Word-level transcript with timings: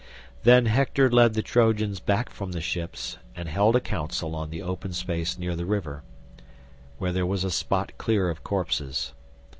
Then 0.45 0.65
Hector 0.65 1.11
led 1.11 1.35
the 1.35 1.43
Trojans 1.43 1.99
back 1.99 2.31
from 2.31 2.53
the 2.53 2.59
ships, 2.59 3.19
and 3.35 3.47
held 3.47 3.75
a 3.75 3.79
council 3.79 4.35
on 4.35 4.49
the 4.49 4.59
open 4.63 4.93
space 4.93 5.37
near 5.37 5.55
the 5.55 5.67
river, 5.67 6.01
where 6.97 7.11
there 7.11 7.23
was 7.27 7.43
a 7.43 7.51
spot 7.51 7.91
clear 7.99 8.27
of 8.31 8.43
corpses. 8.43 9.13